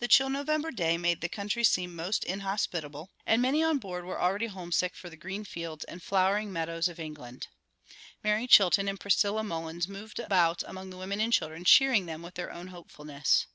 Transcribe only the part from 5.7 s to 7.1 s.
and flowering meadows of